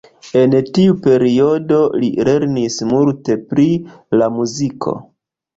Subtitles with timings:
[0.39, 3.69] En tiu periodo li lernis multe pri
[4.23, 4.99] la muziko.